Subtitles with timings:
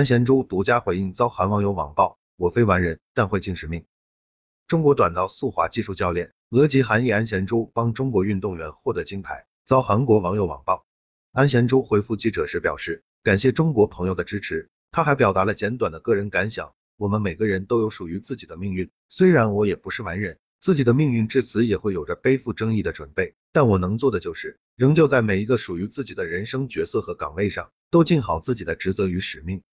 [0.00, 3.84] 安贤洙独家回应遭韩网友网暴，我非完人，但会尽使命。
[4.66, 10.86] 中国短道速滑技术教练，俄籍韩裔安贤洙帮中国运动员获得金牌，遭韩国网友网暴。
[11.32, 18.88] 安贤洙回复记者时表示，感谢中国朋友的支持，他还表达了简短的个人感想，我们每个人都有属于自己的命运。
[19.10, 29.62] 虽然我也不是完人，自己的命运至此也会有着背负争议的准备，但我能做的就是，仍旧在每一个属于自己的人生角色和岗位上，都尽好自己的职责与使命。